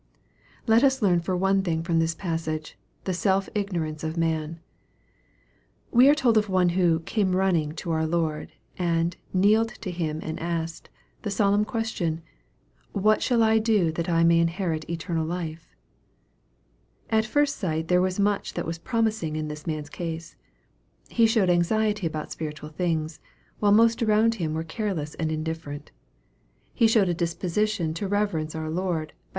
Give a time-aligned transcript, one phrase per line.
[0.65, 4.59] Let us learn for one thing from this passage, the self ignorance of man.
[5.91, 9.91] We are told of one who" came running' 1 to our Lord, and" kneeled to
[9.91, 10.89] him and asked"
[11.21, 12.23] the solemn question,"
[12.93, 15.75] what shall I do that I may inherit eternal life?"
[17.11, 20.35] At first sight there was much that was promising in this man's case.
[21.09, 23.19] He showed anxiety about spiritual things,
[23.59, 25.91] while most around him were careless and indifferent.
[26.73, 29.17] He showed a disposition to reverence our Lord, by 208 EXPOSITORY THOUGHTS.